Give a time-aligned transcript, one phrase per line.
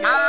[0.00, 0.27] 那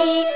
[0.00, 0.29] Bye.